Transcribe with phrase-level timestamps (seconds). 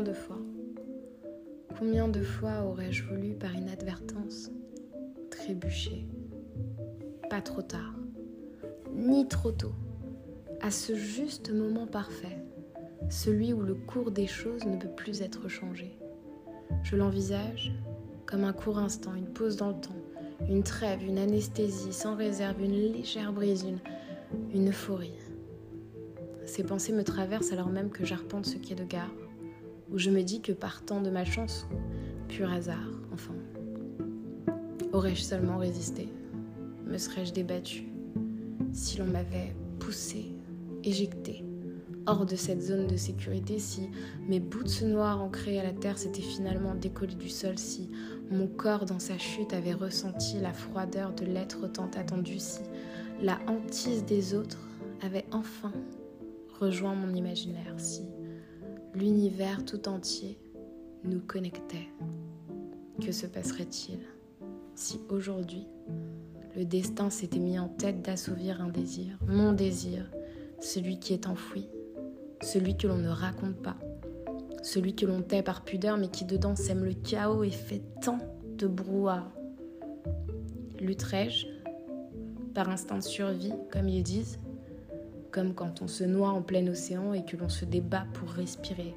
[0.00, 0.38] de fois
[1.78, 4.50] Combien de fois aurais-je voulu, par inadvertance,
[5.30, 6.06] trébucher
[7.30, 7.94] Pas trop tard,
[8.94, 9.74] ni trop tôt,
[10.60, 12.38] à ce juste moment parfait,
[13.10, 15.98] celui où le cours des choses ne peut plus être changé?
[16.82, 17.72] Je l'envisage
[18.26, 19.96] comme un court instant, une pause dans le temps,
[20.48, 23.66] une trêve, une anesthésie sans réserve, une légère brise,
[24.52, 25.18] une, euphorie.
[26.46, 29.10] Ces pensées me traversent alors même que j'arpente ce quai de gare,
[29.90, 33.34] où je me dis que partant de ma chance ou pur hasard, enfin,
[34.92, 36.08] aurais-je seulement résisté?
[36.86, 37.84] Me serais-je débattu?
[38.72, 40.34] Si l'on m'avait poussé,
[40.82, 41.44] éjecté
[42.06, 43.88] hors de cette zone de sécurité, si
[44.28, 47.90] mes boots noirs ancrés à la terre s'étaient finalement décollés du sol, si
[48.30, 52.60] mon corps dans sa chute avait ressenti la froideur de l'être tant attendu, si
[53.22, 54.68] la hantise des autres
[55.02, 55.72] avait enfin
[56.60, 58.02] rejoint mon imaginaire, si
[58.94, 60.38] l'univers tout entier
[61.04, 61.88] nous connectait.
[63.00, 63.98] Que se passerait-il
[64.76, 65.66] si aujourd'hui
[66.56, 70.08] le destin s'était mis en tête d'assouvir un désir, mon désir,
[70.60, 71.66] celui qui est enfoui,
[72.42, 73.76] celui que l'on ne raconte pas,
[74.62, 78.18] celui que l'on tait par pudeur mais qui dedans sème le chaos et fait tant
[78.56, 79.32] de brouhaha?
[80.78, 81.46] Lutterai-je
[82.54, 84.38] par instinct de survie, comme ils disent,
[85.34, 88.94] comme quand on se noie en plein océan et que l'on se débat pour respirer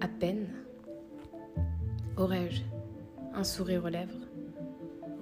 [0.00, 0.48] à peine.
[2.16, 2.62] Aurais-je
[3.32, 4.26] un sourire aux lèvres?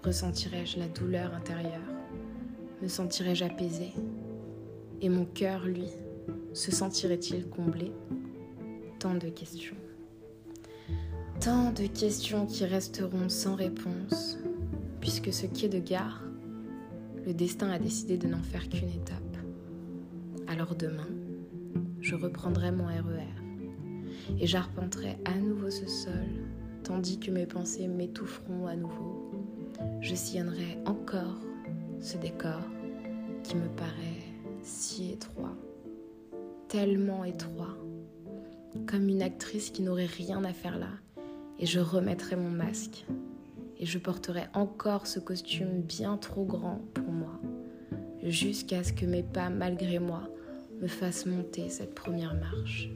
[0.02, 1.92] Ressentirais-je la douleur intérieure?
[2.80, 3.92] Me sentirais-je apaisé
[5.02, 5.90] Et mon cœur, lui,
[6.54, 7.92] se sentirait-il comblé?
[8.98, 9.76] Tant de questions.
[11.38, 14.38] Tant de questions qui resteront sans réponse,
[15.00, 16.22] puisque ce quai de gare,
[17.26, 19.25] le destin a décidé de n'en faire qu'une étape.
[20.48, 21.08] Alors demain,
[22.00, 26.12] je reprendrai mon RER e et j'arpenterai à nouveau ce sol,
[26.84, 29.32] tandis que mes pensées m'étoufferont à nouveau.
[30.00, 31.40] Je sillonnerai encore
[32.00, 32.62] ce décor
[33.42, 34.22] qui me paraît
[34.62, 35.56] si étroit,
[36.68, 37.76] tellement étroit,
[38.86, 40.90] comme une actrice qui n'aurait rien à faire là,
[41.58, 43.04] et je remettrai mon masque,
[43.78, 47.40] et je porterai encore ce costume bien trop grand pour moi,
[48.30, 50.28] jusqu'à ce que mes pas, malgré moi,
[50.80, 52.90] me fasse monter cette première marche.